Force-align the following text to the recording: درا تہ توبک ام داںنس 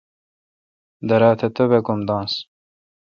درا 1.07 1.31
تہ 1.39 1.47
توبک 1.55 1.87
ام 1.91 1.99
داںنس 2.07 2.33